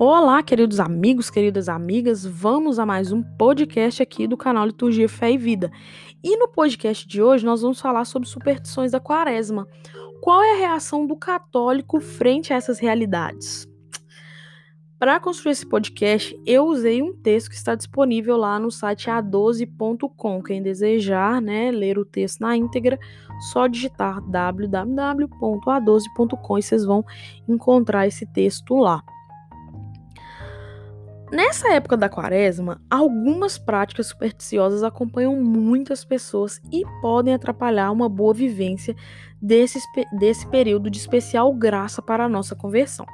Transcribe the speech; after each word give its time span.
Olá, 0.00 0.44
queridos 0.44 0.78
amigos, 0.78 1.28
queridas 1.28 1.68
amigas, 1.68 2.24
vamos 2.24 2.78
a 2.78 2.86
mais 2.86 3.10
um 3.10 3.20
podcast 3.20 4.00
aqui 4.00 4.28
do 4.28 4.36
canal 4.36 4.64
Liturgia 4.64 5.08
Fé 5.08 5.32
e 5.32 5.36
Vida. 5.36 5.72
E 6.22 6.36
no 6.36 6.46
podcast 6.46 7.04
de 7.04 7.20
hoje 7.20 7.44
nós 7.44 7.62
vamos 7.62 7.80
falar 7.80 8.04
sobre 8.04 8.28
superstições 8.28 8.92
da 8.92 9.00
quaresma. 9.00 9.66
Qual 10.22 10.40
é 10.40 10.52
a 10.52 10.58
reação 10.58 11.04
do 11.04 11.16
católico 11.16 12.00
frente 12.00 12.52
a 12.52 12.56
essas 12.56 12.78
realidades? 12.78 13.66
Para 15.00 15.18
construir 15.18 15.50
esse 15.50 15.66
podcast, 15.66 16.40
eu 16.46 16.66
usei 16.66 17.02
um 17.02 17.12
texto 17.12 17.48
que 17.48 17.56
está 17.56 17.74
disponível 17.74 18.36
lá 18.36 18.56
no 18.60 18.70
site 18.70 19.10
a12.com. 19.10 20.44
Quem 20.44 20.62
desejar 20.62 21.42
né, 21.42 21.72
ler 21.72 21.98
o 21.98 22.04
texto 22.04 22.38
na 22.38 22.56
íntegra, 22.56 22.96
só 23.52 23.66
digitar 23.66 24.20
www.a12.com 24.20 26.56
e 26.56 26.62
vocês 26.62 26.84
vão 26.84 27.04
encontrar 27.48 28.06
esse 28.06 28.24
texto 28.26 28.76
lá. 28.76 29.02
Nessa 31.30 31.74
época 31.74 31.94
da 31.94 32.08
quaresma, 32.08 32.80
algumas 32.88 33.58
práticas 33.58 34.06
supersticiosas 34.06 34.82
acompanham 34.82 35.36
muitas 35.36 36.02
pessoas 36.02 36.58
e 36.72 36.82
podem 37.02 37.34
atrapalhar 37.34 37.90
uma 37.90 38.08
boa 38.08 38.32
vivência 38.32 38.96
desse, 39.40 39.78
desse 40.18 40.46
período 40.48 40.88
de 40.88 40.98
especial 40.98 41.52
graça 41.52 42.00
para 42.00 42.24
a 42.24 42.28
nossa 42.28 42.56
conversão. 42.56 43.04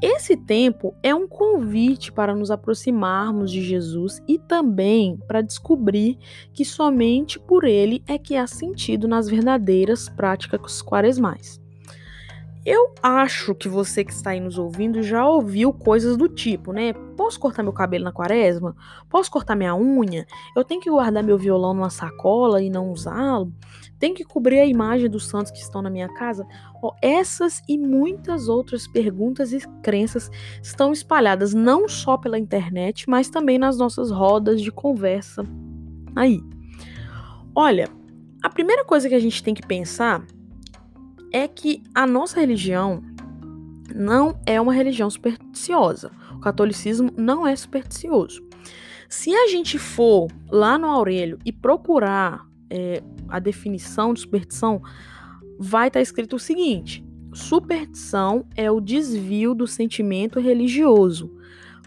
Esse 0.00 0.36
tempo 0.36 0.94
é 1.02 1.12
um 1.12 1.26
convite 1.26 2.12
para 2.12 2.36
nos 2.36 2.52
aproximarmos 2.52 3.50
de 3.50 3.62
Jesus 3.62 4.22
e 4.28 4.38
também 4.38 5.16
para 5.26 5.42
descobrir 5.42 6.16
que 6.52 6.64
somente 6.64 7.36
por 7.36 7.64
ele 7.64 8.00
é 8.06 8.16
que 8.16 8.36
há 8.36 8.46
sentido 8.46 9.08
nas 9.08 9.28
verdadeiras 9.28 10.08
práticas 10.08 10.80
quaresmais. 10.80 11.60
Eu 12.70 12.92
acho 13.02 13.54
que 13.54 13.66
você 13.66 14.04
que 14.04 14.12
está 14.12 14.32
aí 14.32 14.40
nos 14.40 14.58
ouvindo 14.58 15.02
já 15.02 15.26
ouviu 15.26 15.72
coisas 15.72 16.18
do 16.18 16.28
tipo, 16.28 16.70
né? 16.70 16.92
Posso 17.16 17.40
cortar 17.40 17.62
meu 17.62 17.72
cabelo 17.72 18.04
na 18.04 18.12
quaresma? 18.12 18.76
Posso 19.08 19.30
cortar 19.30 19.56
minha 19.56 19.74
unha? 19.74 20.26
Eu 20.54 20.62
tenho 20.62 20.78
que 20.78 20.90
guardar 20.90 21.24
meu 21.24 21.38
violão 21.38 21.72
numa 21.72 21.88
sacola 21.88 22.62
e 22.62 22.68
não 22.68 22.92
usá-lo? 22.92 23.50
Tenho 23.98 24.14
que 24.14 24.22
cobrir 24.22 24.60
a 24.60 24.66
imagem 24.66 25.08
dos 25.08 25.28
santos 25.28 25.50
que 25.50 25.56
estão 25.56 25.80
na 25.80 25.88
minha 25.88 26.12
casa? 26.12 26.46
Oh, 26.82 26.92
essas 27.00 27.62
e 27.66 27.78
muitas 27.78 28.50
outras 28.50 28.86
perguntas 28.86 29.54
e 29.54 29.66
crenças 29.82 30.30
estão 30.62 30.92
espalhadas 30.92 31.54
não 31.54 31.88
só 31.88 32.18
pela 32.18 32.38
internet, 32.38 33.08
mas 33.08 33.30
também 33.30 33.56
nas 33.56 33.78
nossas 33.78 34.10
rodas 34.10 34.60
de 34.60 34.70
conversa 34.70 35.42
aí. 36.14 36.42
Olha, 37.54 37.88
a 38.42 38.50
primeira 38.50 38.84
coisa 38.84 39.08
que 39.08 39.14
a 39.14 39.20
gente 39.20 39.42
tem 39.42 39.54
que 39.54 39.66
pensar 39.66 40.22
é 41.32 41.46
que 41.46 41.82
a 41.94 42.06
nossa 42.06 42.40
religião 42.40 43.02
não 43.94 44.38
é 44.46 44.60
uma 44.60 44.72
religião 44.72 45.08
supersticiosa. 45.10 46.10
O 46.32 46.40
catolicismo 46.40 47.10
não 47.16 47.46
é 47.46 47.54
supersticioso. 47.56 48.46
Se 49.08 49.34
a 49.34 49.48
gente 49.48 49.78
for 49.78 50.28
lá 50.50 50.78
no 50.78 50.86
Aurélio 50.86 51.38
e 51.44 51.52
procurar 51.52 52.46
é, 52.70 53.02
a 53.28 53.38
definição 53.38 54.12
de 54.12 54.20
superstição, 54.20 54.82
vai 55.58 55.88
estar 55.88 55.98
tá 55.98 56.02
escrito 56.02 56.36
o 56.36 56.38
seguinte: 56.38 57.04
superstição 57.32 58.46
é 58.54 58.70
o 58.70 58.80
desvio 58.80 59.54
do 59.54 59.66
sentimento 59.66 60.38
religioso, 60.38 61.34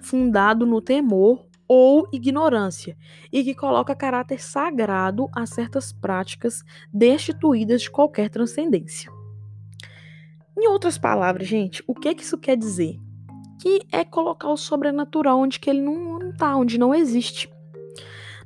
fundado 0.01 0.65
no 0.65 0.81
temor 0.81 1.45
ou 1.67 2.07
ignorância, 2.11 2.97
e 3.31 3.43
que 3.43 3.55
coloca 3.55 3.95
caráter 3.95 4.41
sagrado 4.41 5.29
a 5.33 5.45
certas 5.45 5.93
práticas 5.93 6.63
destituídas 6.91 7.83
de 7.83 7.91
qualquer 7.91 8.29
transcendência. 8.29 9.20
Em 10.57 10.67
outras 10.67 10.97
palavras, 10.97 11.47
gente, 11.47 11.83
o 11.87 11.93
que, 11.93 12.13
que 12.13 12.23
isso 12.23 12.37
quer 12.37 12.57
dizer? 12.57 12.99
Que 13.61 13.81
é 13.91 14.03
colocar 14.03 14.49
o 14.49 14.57
sobrenatural 14.57 15.39
onde 15.39 15.59
que 15.59 15.69
ele 15.69 15.81
não, 15.81 16.19
não 16.19 16.33
tá, 16.33 16.55
onde 16.55 16.77
não 16.77 16.93
existe. 16.93 17.49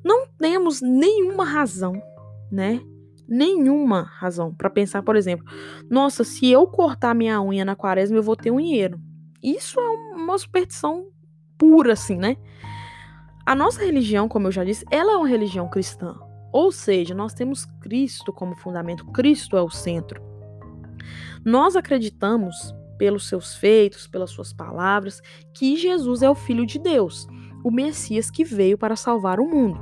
Não 0.03 0.27
temos 0.37 0.81
nenhuma 0.81 1.43
razão, 1.43 1.99
né? 2.51 2.79
Nenhuma 3.27 4.03
razão 4.03 4.53
para 4.53 4.69
pensar, 4.69 5.01
por 5.01 5.15
exemplo, 5.15 5.45
nossa, 5.89 6.23
se 6.23 6.51
eu 6.51 6.67
cortar 6.67 7.15
minha 7.15 7.41
unha 7.41 7.65
na 7.65 7.75
quaresma, 7.75 8.17
eu 8.17 8.23
vou 8.23 8.35
ter 8.35 8.51
um 8.51 8.57
dinheiro. 8.57 8.99
Isso 9.41 9.79
é 9.79 9.89
uma 10.15 10.37
superstição 10.37 11.07
pura, 11.57 11.93
assim, 11.93 12.17
né? 12.17 12.37
A 13.45 13.55
nossa 13.55 13.83
religião, 13.83 14.27
como 14.27 14.47
eu 14.47 14.51
já 14.51 14.63
disse, 14.63 14.85
ela 14.91 15.13
é 15.13 15.15
uma 15.17 15.27
religião 15.27 15.67
cristã. 15.69 16.15
Ou 16.51 16.71
seja, 16.71 17.13
nós 17.13 17.33
temos 17.33 17.65
Cristo 17.81 18.31
como 18.31 18.55
fundamento, 18.55 19.05
Cristo 19.11 19.57
é 19.57 19.61
o 19.61 19.69
centro. 19.69 20.34
Nós 21.43 21.75
acreditamos, 21.75 22.75
pelos 22.97 23.27
seus 23.27 23.55
feitos, 23.55 24.07
pelas 24.07 24.31
suas 24.31 24.53
palavras, 24.53 25.21
que 25.53 25.75
Jesus 25.75 26.21
é 26.21 26.29
o 26.29 26.35
Filho 26.35 26.65
de 26.65 26.79
Deus, 26.79 27.27
o 27.63 27.71
Messias 27.71 28.29
que 28.31 28.43
veio 28.43 28.77
para 28.77 28.95
salvar 28.95 29.39
o 29.39 29.47
mundo. 29.47 29.79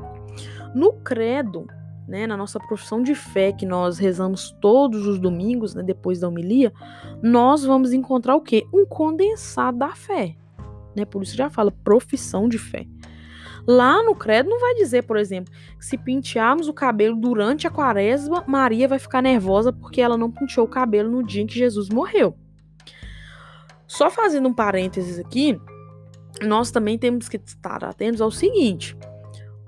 No 0.73 0.93
credo, 0.93 1.67
né, 2.07 2.27
na 2.27 2.35
nossa 2.35 2.59
profissão 2.59 3.01
de 3.01 3.15
fé 3.15 3.51
que 3.51 3.65
nós 3.65 3.97
rezamos 3.97 4.51
todos 4.59 5.05
os 5.05 5.19
domingos, 5.19 5.73
né, 5.73 5.83
depois 5.83 6.19
da 6.19 6.27
homilia, 6.27 6.73
nós 7.21 7.63
vamos 7.63 7.93
encontrar 7.93 8.35
o 8.35 8.41
quê? 8.41 8.65
Um 8.73 8.85
condensado 8.85 9.77
da 9.77 9.95
fé. 9.95 10.35
Né? 10.95 11.05
Por 11.05 11.23
isso 11.23 11.35
já 11.35 11.49
fala 11.49 11.71
profissão 11.71 12.47
de 12.47 12.57
fé. 12.57 12.85
Lá 13.65 14.03
no 14.03 14.13
credo 14.13 14.49
não 14.49 14.59
vai 14.59 14.75
dizer, 14.75 15.03
por 15.03 15.15
exemplo, 15.15 15.53
que 15.77 15.85
se 15.85 15.97
pentearmos 15.97 16.67
o 16.67 16.73
cabelo 16.73 17.15
durante 17.15 17.65
a 17.65 17.69
quaresma, 17.71 18.43
Maria 18.45 18.87
vai 18.87 18.99
ficar 18.99 19.21
nervosa 19.21 19.71
porque 19.71 20.01
ela 20.01 20.17
não 20.17 20.29
penteou 20.29 20.65
o 20.65 20.69
cabelo 20.69 21.09
no 21.09 21.23
dia 21.23 21.41
em 21.41 21.47
que 21.47 21.57
Jesus 21.57 21.89
morreu. 21.89 22.35
Só 23.87 24.09
fazendo 24.09 24.49
um 24.49 24.53
parênteses 24.53 25.17
aqui, 25.19 25.59
nós 26.41 26.71
também 26.71 26.97
temos 26.97 27.29
que 27.29 27.37
estar 27.37 27.83
atentos 27.83 28.19
ao 28.19 28.31
seguinte: 28.31 28.97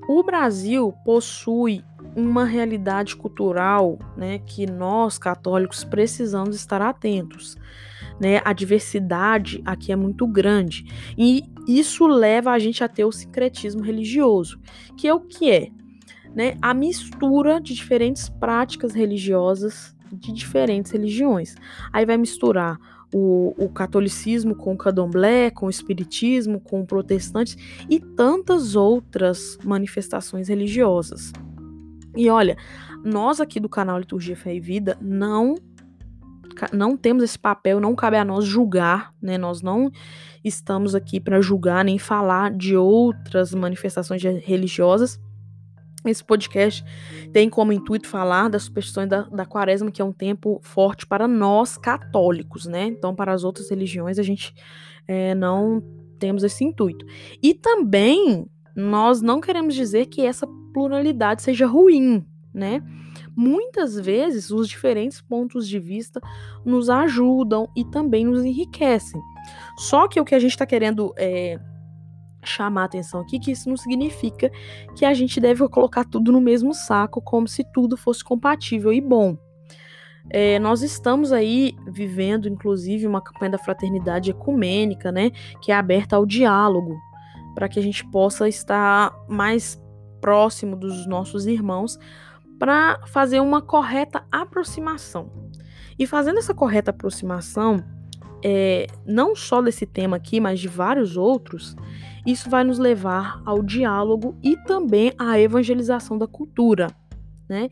o 0.09 0.23
Brasil 0.23 0.93
possui 1.05 1.83
uma 2.15 2.43
realidade 2.43 3.15
cultural 3.15 3.97
né, 4.15 4.39
que 4.39 4.65
nós, 4.65 5.17
católicos, 5.17 5.83
precisamos 5.83 6.55
estar 6.55 6.81
atentos 6.81 7.55
né? 8.19 8.41
A 8.43 8.53
diversidade 8.53 9.61
aqui 9.65 9.91
é 9.91 9.95
muito 9.95 10.25
grande. 10.27 10.85
E 11.17 11.43
isso 11.67 12.07
leva 12.07 12.51
a 12.51 12.59
gente 12.59 12.83
a 12.83 12.87
ter 12.87 13.05
o 13.05 13.11
sincretismo 13.11 13.81
religioso, 13.81 14.59
que 14.97 15.07
é 15.07 15.13
o 15.13 15.19
que 15.19 15.51
é? 15.51 15.69
Né? 16.33 16.57
A 16.61 16.73
mistura 16.73 17.59
de 17.59 17.73
diferentes 17.73 18.29
práticas 18.29 18.93
religiosas 18.93 19.95
de 20.11 20.31
diferentes 20.31 20.91
religiões. 20.91 21.55
Aí 21.91 22.05
vai 22.05 22.17
misturar 22.17 22.79
o, 23.13 23.53
o, 23.57 23.69
catolicismo 23.69 24.55
com 24.55 24.73
o 24.73 24.77
candomblé, 24.77 25.49
com 25.49 25.67
o 25.67 25.69
espiritismo, 25.69 26.59
com 26.59 26.81
o 26.81 26.85
protestante 26.85 27.85
e 27.89 27.99
tantas 27.99 28.75
outras 28.75 29.57
manifestações 29.63 30.47
religiosas. 30.47 31.31
E 32.15 32.29
olha, 32.29 32.57
nós 33.03 33.39
aqui 33.39 33.59
do 33.59 33.69
canal 33.69 33.99
Liturgia 33.99 34.35
Fé 34.35 34.55
e 34.55 34.59
Vida 34.59 34.97
não 35.01 35.55
não 36.71 36.95
temos 36.95 37.23
esse 37.23 37.37
papel, 37.37 37.79
não 37.79 37.95
cabe 37.95 38.17
a 38.17 38.25
nós 38.25 38.45
julgar, 38.45 39.13
né? 39.21 39.37
Nós 39.37 39.61
não 39.61 39.91
estamos 40.43 40.95
aqui 40.95 41.19
para 41.19 41.41
julgar 41.41 41.83
nem 41.83 41.97
falar 41.97 42.51
de 42.51 42.75
outras 42.75 43.53
manifestações 43.53 44.21
religiosas. 44.23 45.19
Esse 46.05 46.23
podcast 46.23 46.83
tem 47.33 47.49
como 47.49 47.73
intuito 47.73 48.07
falar 48.07 48.47
das 48.47 48.63
superstições 48.63 49.09
da, 49.09 49.23
da 49.23 49.45
quaresma, 49.45 49.89
que 49.89 50.01
é 50.01 50.05
um 50.05 50.11
tempo 50.11 50.59
forte 50.61 51.05
para 51.05 51.27
nós 51.27 51.77
católicos, 51.77 52.65
né? 52.67 52.85
Então, 52.85 53.15
para 53.15 53.33
as 53.33 53.43
outras 53.43 53.69
religiões, 53.69 54.19
a 54.19 54.23
gente 54.23 54.53
é, 55.07 55.33
não 55.33 55.83
temos 56.19 56.43
esse 56.43 56.63
intuito. 56.63 57.05
E 57.41 57.53
também 57.53 58.45
nós 58.75 59.21
não 59.21 59.41
queremos 59.41 59.73
dizer 59.73 60.07
que 60.07 60.21
essa 60.21 60.45
pluralidade 60.73 61.41
seja 61.41 61.65
ruim, 61.65 62.23
né? 62.53 62.83
Muitas 63.35 63.99
vezes, 63.99 64.49
os 64.51 64.67
diferentes 64.67 65.21
pontos 65.21 65.67
de 65.67 65.79
vista 65.79 66.21
nos 66.63 66.89
ajudam 66.89 67.69
e 67.75 67.83
também 67.83 68.25
nos 68.25 68.45
enriquecem. 68.45 69.21
Só 69.77 70.07
que 70.07 70.19
o 70.19 70.25
que 70.25 70.35
a 70.35 70.39
gente 70.39 70.51
está 70.51 70.65
querendo 70.65 71.13
é, 71.17 71.59
chamar 72.43 72.83
a 72.83 72.85
atenção 72.85 73.21
aqui 73.21 73.39
que 73.39 73.51
isso 73.51 73.67
não 73.67 73.77
significa 73.77 74.51
que 74.95 75.03
a 75.05 75.13
gente 75.13 75.39
deve 75.39 75.67
colocar 75.67 76.05
tudo 76.05 76.31
no 76.31 76.39
mesmo 76.39 76.73
saco, 76.73 77.21
como 77.21 77.47
se 77.47 77.63
tudo 77.73 77.97
fosse 77.97 78.23
compatível 78.23 78.93
e 78.93 79.01
bom. 79.01 79.37
É, 80.29 80.57
nós 80.57 80.81
estamos 80.81 81.31
aí 81.31 81.75
vivendo, 81.87 82.47
inclusive, 82.47 83.05
uma 83.05 83.21
campanha 83.21 83.51
da 83.51 83.57
fraternidade 83.57 84.31
ecumênica, 84.31 85.11
né, 85.11 85.31
que 85.61 85.71
é 85.71 85.75
aberta 85.75 86.15
ao 86.15 86.25
diálogo, 86.25 86.95
para 87.53 87.69
que 87.69 87.79
a 87.79 87.81
gente 87.81 88.03
possa 88.09 88.47
estar 88.47 89.13
mais 89.27 89.79
próximo 90.19 90.75
dos 90.75 91.05
nossos 91.05 91.45
irmãos, 91.45 91.99
para 92.59 92.99
fazer 93.07 93.39
uma 93.39 93.61
correta 93.61 94.25
aproximação. 94.31 95.31
E 95.97 96.05
fazendo 96.05 96.39
essa 96.39 96.53
correta 96.53 96.91
aproximação, 96.91 97.83
é, 98.43 98.87
não 99.05 99.35
só 99.35 99.61
desse 99.61 99.85
tema 99.85 100.17
aqui, 100.17 100.39
mas 100.39 100.59
de 100.59 100.67
vários 100.67 101.17
outros, 101.17 101.75
isso 102.25 102.49
vai 102.49 102.63
nos 102.63 102.77
levar 102.77 103.41
ao 103.45 103.61
diálogo 103.61 104.37
e 104.43 104.57
também 104.57 105.13
à 105.17 105.39
evangelização 105.39 106.17
da 106.17 106.27
cultura, 106.27 106.87
né? 107.47 107.69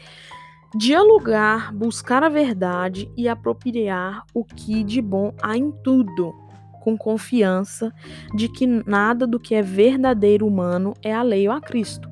Dialogar, 0.76 1.72
buscar 1.74 2.24
a 2.24 2.30
verdade 2.30 3.12
e 3.16 3.28
apropriar 3.28 4.24
o 4.34 4.44
que 4.44 4.84
de 4.84 5.02
bom 5.02 5.32
há 5.42 5.56
em 5.56 5.72
tudo, 5.84 6.34
com 6.82 6.98
confiança 6.98 7.94
de 8.36 8.50
que 8.50 8.66
nada 8.66 9.28
do 9.28 9.40
que 9.40 9.54
é 9.54 9.62
verdadeiro 9.62 10.48
humano 10.48 10.94
é 11.04 11.14
alheio 11.14 11.52
a 11.52 11.62
Cristo, 11.62 12.10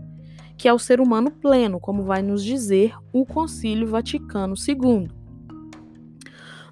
que 0.61 0.67
é 0.67 0.73
o 0.73 0.77
ser 0.77 1.01
humano 1.01 1.31
pleno, 1.31 1.79
como 1.79 2.03
vai 2.03 2.21
nos 2.21 2.43
dizer 2.43 2.93
o 3.11 3.25
Concílio 3.25 3.87
Vaticano 3.87 4.53
II. 4.55 5.09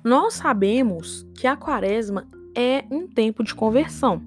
Nós 0.03 0.35
sabemos 0.35 1.25
que 1.33 1.47
a 1.47 1.55
quaresma 1.57 2.27
é 2.55 2.85
um 2.91 3.07
tempo 3.07 3.43
de 3.43 3.55
conversão. 3.55 4.21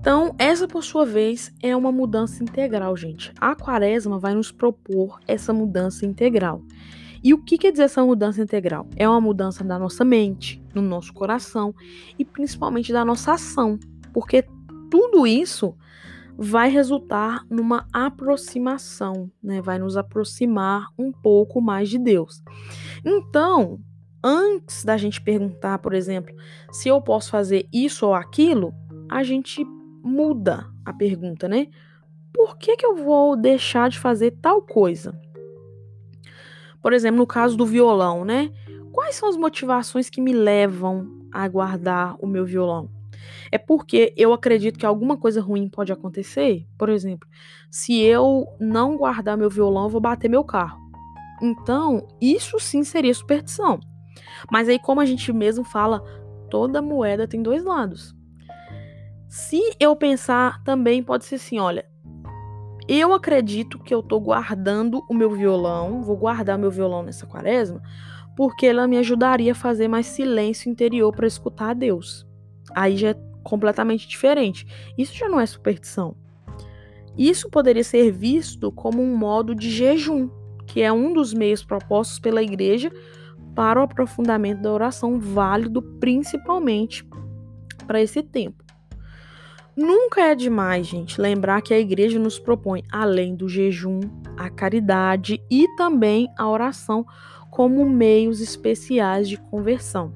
Então, 0.00 0.34
essa 0.38 0.66
por 0.66 0.82
sua 0.82 1.04
vez 1.04 1.52
é 1.62 1.76
uma 1.76 1.92
mudança 1.92 2.42
integral, 2.42 2.96
gente. 2.96 3.34
A 3.38 3.54
quaresma 3.54 4.18
vai 4.18 4.34
nos 4.34 4.50
propor 4.50 5.20
essa 5.28 5.52
mudança 5.52 6.06
integral. 6.06 6.62
E 7.22 7.34
o 7.34 7.44
que 7.44 7.58
quer 7.58 7.70
dizer 7.70 7.82
essa 7.82 8.02
mudança 8.02 8.40
integral? 8.40 8.88
É 8.96 9.06
uma 9.06 9.20
mudança 9.20 9.62
da 9.62 9.78
nossa 9.78 10.06
mente, 10.06 10.64
no 10.74 10.80
nosso 10.80 11.12
coração 11.12 11.74
e 12.18 12.24
principalmente 12.24 12.94
da 12.94 13.04
nossa 13.04 13.32
ação, 13.32 13.78
porque 14.10 14.42
tudo 14.90 15.26
isso 15.26 15.76
vai 16.40 16.68
resultar 16.68 17.44
numa 17.50 17.88
aproximação, 17.92 19.28
né? 19.42 19.60
Vai 19.60 19.76
nos 19.76 19.96
aproximar 19.96 20.86
um 20.96 21.10
pouco 21.10 21.60
mais 21.60 21.88
de 21.88 21.98
Deus. 21.98 22.44
Então, 23.04 23.80
antes 24.22 24.84
da 24.84 24.96
gente 24.96 25.20
perguntar, 25.20 25.80
por 25.80 25.92
exemplo, 25.92 26.32
se 26.70 26.88
eu 26.88 27.02
posso 27.02 27.28
fazer 27.30 27.68
isso 27.72 28.06
ou 28.06 28.14
aquilo, 28.14 28.72
a 29.10 29.24
gente 29.24 29.64
muda 30.00 30.70
a 30.84 30.92
pergunta, 30.92 31.48
né? 31.48 31.66
Por 32.32 32.56
que, 32.56 32.76
que 32.76 32.86
eu 32.86 32.94
vou 32.94 33.36
deixar 33.36 33.90
de 33.90 33.98
fazer 33.98 34.30
tal 34.40 34.62
coisa? 34.62 35.20
Por 36.80 36.92
exemplo, 36.92 37.18
no 37.18 37.26
caso 37.26 37.56
do 37.56 37.66
violão, 37.66 38.24
né? 38.24 38.52
Quais 38.92 39.16
são 39.16 39.28
as 39.28 39.36
motivações 39.36 40.08
que 40.08 40.20
me 40.20 40.32
levam 40.32 41.26
a 41.32 41.48
guardar 41.48 42.14
o 42.20 42.28
meu 42.28 42.44
violão? 42.44 42.97
É 43.50 43.58
porque 43.58 44.12
eu 44.16 44.32
acredito 44.32 44.78
que 44.78 44.86
alguma 44.86 45.16
coisa 45.16 45.40
ruim 45.40 45.68
pode 45.68 45.92
acontecer. 45.92 46.66
Por 46.78 46.88
exemplo, 46.88 47.28
se 47.70 48.00
eu 48.00 48.46
não 48.60 48.96
guardar 48.96 49.36
meu 49.36 49.50
violão, 49.50 49.84
eu 49.84 49.90
vou 49.90 50.00
bater 50.00 50.28
meu 50.28 50.44
carro. 50.44 50.78
Então, 51.40 52.06
isso 52.20 52.58
sim 52.58 52.82
seria 52.82 53.14
superstição. 53.14 53.78
Mas 54.50 54.68
aí, 54.68 54.78
como 54.78 55.00
a 55.00 55.06
gente 55.06 55.32
mesmo 55.32 55.64
fala, 55.64 56.02
toda 56.50 56.82
moeda 56.82 57.28
tem 57.28 57.42
dois 57.42 57.64
lados. 57.64 58.14
Se 59.28 59.60
eu 59.78 59.94
pensar 59.94 60.62
também 60.64 61.02
pode 61.02 61.24
ser 61.24 61.34
assim, 61.34 61.58
olha, 61.58 61.84
eu 62.88 63.12
acredito 63.12 63.78
que 63.78 63.94
eu 63.94 64.02
tô 64.02 64.18
guardando 64.18 65.04
o 65.08 65.14
meu 65.14 65.30
violão, 65.30 66.02
vou 66.02 66.16
guardar 66.16 66.58
meu 66.58 66.70
violão 66.70 67.02
nessa 67.02 67.26
quaresma, 67.26 67.82
porque 68.34 68.66
ela 68.66 68.88
me 68.88 68.96
ajudaria 68.96 69.52
a 69.52 69.54
fazer 69.54 69.88
mais 69.88 70.06
silêncio 70.06 70.70
interior 70.70 71.12
para 71.14 71.26
escutar 71.26 71.70
a 71.70 71.74
Deus. 71.74 72.26
Aí 72.74 72.96
já 72.96 73.10
é 73.10 73.16
completamente 73.42 74.06
diferente. 74.08 74.66
Isso 74.96 75.14
já 75.14 75.28
não 75.28 75.40
é 75.40 75.46
superstição. 75.46 76.14
Isso 77.16 77.50
poderia 77.50 77.82
ser 77.82 78.12
visto 78.12 78.70
como 78.70 79.02
um 79.02 79.16
modo 79.16 79.54
de 79.54 79.70
jejum, 79.70 80.28
que 80.66 80.82
é 80.82 80.92
um 80.92 81.12
dos 81.12 81.34
meios 81.34 81.64
propostos 81.64 82.18
pela 82.18 82.42
igreja 82.42 82.92
para 83.54 83.80
o 83.80 83.82
aprofundamento 83.82 84.62
da 84.62 84.72
oração, 84.72 85.18
válido 85.18 85.82
principalmente 85.82 87.04
para 87.86 88.00
esse 88.00 88.22
tempo. 88.22 88.62
Nunca 89.76 90.20
é 90.22 90.34
demais, 90.34 90.86
gente, 90.86 91.20
lembrar 91.20 91.62
que 91.62 91.72
a 91.72 91.78
igreja 91.78 92.18
nos 92.18 92.38
propõe, 92.38 92.82
além 92.90 93.34
do 93.34 93.48
jejum, 93.48 94.00
a 94.36 94.50
caridade 94.50 95.40
e 95.50 95.68
também 95.76 96.28
a 96.36 96.48
oração 96.48 97.06
como 97.50 97.88
meios 97.88 98.40
especiais 98.40 99.28
de 99.28 99.36
conversão. 99.36 100.12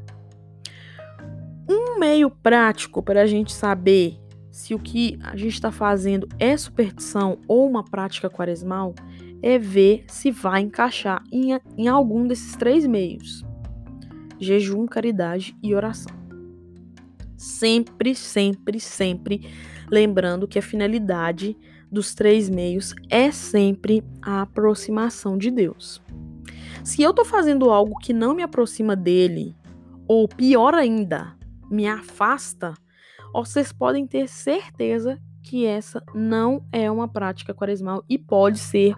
Meio 2.03 2.29
prático 2.29 3.01
para 3.01 3.23
a 3.23 3.27
gente 3.27 3.53
saber 3.53 4.19
se 4.51 4.75
o 4.75 4.79
que 4.81 5.17
a 5.23 5.37
gente 5.37 5.55
está 5.55 5.71
fazendo 5.71 6.29
é 6.37 6.57
superstição 6.57 7.39
ou 7.47 7.65
uma 7.65 7.85
prática 7.85 8.29
quaresmal 8.29 8.93
é 9.41 9.57
ver 9.57 10.03
se 10.09 10.33
vai 10.33 10.63
encaixar 10.63 11.23
em, 11.31 11.57
em 11.79 11.87
algum 11.87 12.27
desses 12.27 12.57
três 12.57 12.85
meios: 12.89 13.45
jejum, 14.41 14.85
caridade 14.85 15.57
e 15.63 15.77
oração. 15.77 16.13
Sempre, 17.37 18.17
sempre, 18.17 18.81
sempre 18.81 19.49
lembrando 19.89 20.49
que 20.49 20.59
a 20.59 20.63
finalidade 20.63 21.57
dos 21.89 22.17
três 22.17 22.51
meios 22.51 22.97
é 23.09 23.31
sempre 23.31 24.03
a 24.21 24.43
aproximação 24.43 25.39
de 25.39 25.53
Deus. 25.53 26.03
Se 26.83 27.01
eu 27.01 27.11
estou 27.11 27.25
fazendo 27.25 27.71
algo 27.71 27.97
que 28.01 28.13
não 28.13 28.35
me 28.35 28.43
aproxima 28.43 28.97
dele, 28.97 29.55
ou 30.09 30.27
pior 30.27 30.75
ainda, 30.75 31.41
me 31.73 31.87
afasta, 31.87 32.75
vocês 33.33 33.73
podem 33.73 34.07
ter 34.07 34.29
certeza 34.29 35.19
que 35.43 35.67
essa 35.67 36.03
não 36.15 36.65
é 36.71 36.91
uma 36.91 37.09
prática 37.09 37.55
quaresmal 37.55 38.05
e 38.09 38.19
pode 38.19 38.59
ser 38.59 38.95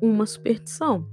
uma 0.00 0.26
superstição. 0.26 1.06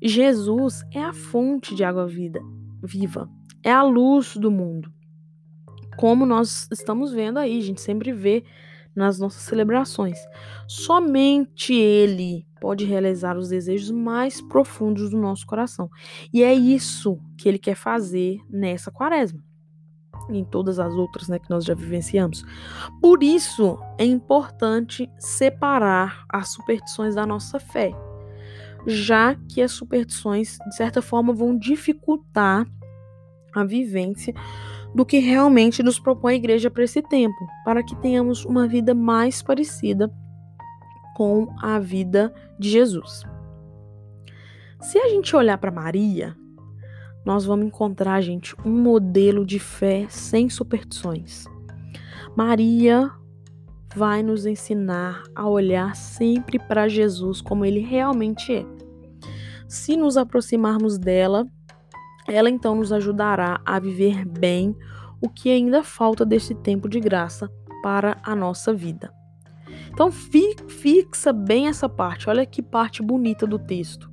Jesus 0.00 0.82
é 0.90 1.02
a 1.02 1.12
fonte 1.12 1.74
de 1.74 1.84
água 1.84 2.06
vida, 2.06 2.40
viva, 2.82 3.28
é 3.62 3.70
a 3.70 3.82
luz 3.82 4.36
do 4.36 4.50
mundo 4.50 4.92
como 5.96 6.26
nós 6.26 6.68
estamos 6.70 7.12
vendo 7.12 7.38
aí, 7.38 7.58
a 7.58 7.62
gente 7.62 7.80
sempre 7.80 8.12
vê 8.12 8.44
nas 8.94 9.18
nossas 9.18 9.42
celebrações. 9.42 10.18
Somente 10.66 11.74
Ele 11.74 12.46
pode 12.60 12.84
realizar 12.84 13.36
os 13.36 13.48
desejos 13.48 13.90
mais 13.90 14.40
profundos 14.40 15.10
do 15.10 15.18
nosso 15.18 15.46
coração. 15.46 15.90
E 16.32 16.42
é 16.42 16.52
isso 16.52 17.18
que 17.38 17.48
Ele 17.48 17.58
quer 17.58 17.74
fazer 17.74 18.38
nessa 18.50 18.90
quaresma. 18.90 19.42
Em 20.28 20.44
todas 20.44 20.78
as 20.78 20.94
outras 20.94 21.28
né, 21.28 21.38
que 21.38 21.50
nós 21.50 21.64
já 21.64 21.74
vivenciamos. 21.74 22.44
Por 23.00 23.22
isso 23.22 23.78
é 23.98 24.04
importante 24.04 25.10
separar 25.18 26.24
as 26.28 26.52
superstições 26.52 27.14
da 27.14 27.26
nossa 27.26 27.58
fé, 27.58 27.92
já 28.86 29.34
que 29.48 29.60
as 29.60 29.72
superstições, 29.72 30.58
de 30.68 30.76
certa 30.76 31.02
forma, 31.02 31.32
vão 31.32 31.56
dificultar 31.56 32.66
a 33.54 33.64
vivência 33.64 34.34
do 34.94 35.04
que 35.04 35.18
realmente 35.18 35.82
nos 35.82 35.98
propõe 35.98 36.34
a 36.34 36.36
igreja 36.36 36.70
para 36.70 36.84
esse 36.84 37.02
tempo, 37.02 37.46
para 37.64 37.82
que 37.82 37.96
tenhamos 37.96 38.44
uma 38.44 38.66
vida 38.66 38.94
mais 38.94 39.42
parecida 39.42 40.12
com 41.14 41.54
a 41.60 41.78
vida 41.78 42.32
de 42.58 42.70
Jesus. 42.70 43.22
Se 44.80 44.98
a 44.98 45.08
gente 45.08 45.34
olhar 45.36 45.58
para 45.58 45.70
Maria, 45.70 46.36
nós 47.24 47.44
vamos 47.44 47.66
encontrar, 47.66 48.20
gente, 48.20 48.54
um 48.64 48.70
modelo 48.70 49.46
de 49.46 49.58
fé 49.58 50.06
sem 50.08 50.50
superstições. 50.50 51.44
Maria 52.36 53.10
vai 53.94 54.22
nos 54.22 54.46
ensinar 54.46 55.22
a 55.34 55.46
olhar 55.48 55.94
sempre 55.94 56.58
para 56.58 56.88
Jesus 56.88 57.40
como 57.40 57.64
ele 57.64 57.80
realmente 57.80 58.54
é. 58.54 58.66
Se 59.68 59.96
nos 59.96 60.16
aproximarmos 60.16 60.98
dela, 60.98 61.46
ela 62.26 62.50
então 62.50 62.74
nos 62.74 62.92
ajudará 62.92 63.60
a 63.64 63.78
viver 63.78 64.24
bem 64.24 64.76
o 65.20 65.28
que 65.28 65.50
ainda 65.50 65.82
falta 65.82 66.24
desse 66.24 66.54
tempo 66.54 66.88
de 66.88 67.00
graça 67.00 67.50
para 67.82 68.16
a 68.22 68.34
nossa 68.34 68.72
vida. 68.72 69.12
Então 69.90 70.10
fixa 70.10 71.32
bem 71.32 71.68
essa 71.68 71.88
parte, 71.88 72.28
olha 72.28 72.46
que 72.46 72.62
parte 72.62 73.02
bonita 73.02 73.46
do 73.46 73.58
texto. 73.58 74.11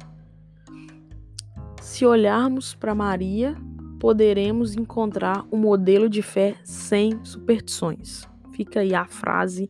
Se 1.90 2.06
olharmos 2.06 2.76
para 2.76 2.94
Maria, 2.94 3.58
poderemos 4.00 4.76
encontrar 4.76 5.44
um 5.52 5.58
modelo 5.58 6.08
de 6.08 6.22
fé 6.22 6.56
sem 6.64 7.20
superstições. 7.26 8.28
Fica 8.52 8.82
aí 8.82 8.94
a 8.94 9.06
frase 9.06 9.68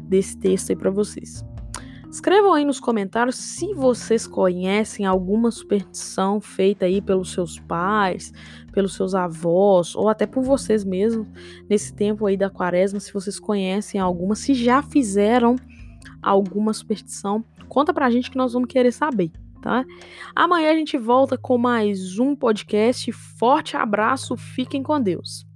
desse 0.00 0.34
texto 0.38 0.70
aí 0.70 0.76
para 0.76 0.90
vocês. 0.90 1.44
Escrevam 2.10 2.54
aí 2.54 2.64
nos 2.64 2.80
comentários 2.80 3.36
se 3.36 3.74
vocês 3.74 4.26
conhecem 4.26 5.04
alguma 5.04 5.50
superstição 5.50 6.40
feita 6.40 6.86
aí 6.86 7.02
pelos 7.02 7.32
seus 7.32 7.60
pais, 7.60 8.32
pelos 8.72 8.94
seus 8.94 9.14
avós 9.14 9.94
ou 9.94 10.08
até 10.08 10.26
por 10.26 10.42
vocês 10.42 10.86
mesmos 10.86 11.28
nesse 11.68 11.92
tempo 11.92 12.24
aí 12.24 12.36
da 12.38 12.48
quaresma, 12.48 12.98
se 12.98 13.12
vocês 13.12 13.38
conhecem 13.38 14.00
alguma, 14.00 14.34
se 14.34 14.54
já 14.54 14.82
fizeram 14.82 15.54
alguma 16.22 16.72
superstição, 16.72 17.44
conta 17.68 17.92
pra 17.92 18.10
gente 18.10 18.30
que 18.30 18.38
nós 18.38 18.54
vamos 18.54 18.70
querer 18.70 18.90
saber, 18.90 19.30
tá? 19.60 19.84
Amanhã 20.34 20.70
a 20.70 20.74
gente 20.74 20.96
volta 20.98 21.36
com 21.38 21.58
mais 21.58 22.18
um 22.18 22.34
podcast. 22.36 23.10
Forte 23.12 23.76
abraço, 23.76 24.36
fiquem 24.36 24.82
com 24.82 25.00
Deus. 25.00 25.47